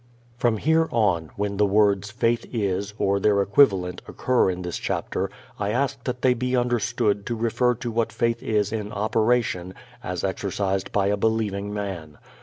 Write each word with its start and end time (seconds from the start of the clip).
From 0.35 0.57
here 0.57 0.87
on, 0.91 1.29
when 1.35 1.57
the 1.57 1.65
words 1.67 2.09
"faith 2.09 2.47
is" 2.51 2.95
or 2.97 3.19
their 3.19 3.39
equivalent 3.39 4.01
occur 4.07 4.49
in 4.49 4.63
this 4.63 4.79
chapter 4.79 5.29
I 5.59 5.69
ask 5.69 6.03
that 6.05 6.23
they 6.23 6.33
be 6.33 6.57
understood 6.57 7.23
to 7.27 7.35
refer 7.35 7.75
to 7.75 7.91
what 7.91 8.11
faith 8.11 8.41
is 8.41 8.73
in 8.73 8.91
operation 8.91 9.75
as 10.03 10.23
exercised 10.23 10.91
by 10.91 11.05
a 11.09 11.17
believing 11.17 11.71
man. 11.71 12.17